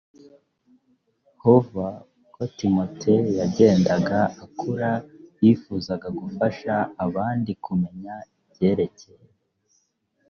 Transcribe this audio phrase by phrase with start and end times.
[1.41, 1.87] hova
[2.23, 4.89] uko timoteyo yagendaga akura
[5.41, 6.73] yifuzaga gufasha
[7.05, 9.25] abandi kumenya ibyerekeye